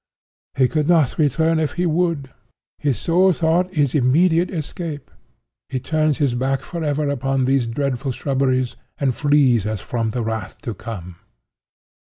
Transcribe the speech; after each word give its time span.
He 0.55 0.67
could 0.67 0.89
not 0.89 1.19
return 1.19 1.59
if 1.59 1.73
he 1.73 1.85
would. 1.85 2.31
His 2.79 2.97
sole 2.97 3.33
thought 3.33 3.71
is 3.71 3.93
immediate 3.93 4.49
escape. 4.49 5.11
He 5.69 5.79
turns 5.79 6.17
his 6.17 6.33
back 6.33 6.61
forever 6.61 7.07
upon 7.07 7.45
those 7.45 7.67
dreadful 7.67 8.11
shrubberies 8.11 8.75
and 8.97 9.13
flees 9.13 9.67
as 9.67 9.79
from 9.79 10.09
the 10.09 10.23
wrath 10.23 10.59
to 10.63 10.73
come. 10.73 11.17